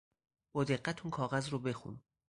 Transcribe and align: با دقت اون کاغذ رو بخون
با 0.55 0.63
دقت 0.63 1.01
اون 1.01 1.11
کاغذ 1.11 1.49
رو 1.49 1.59
بخون 1.59 2.01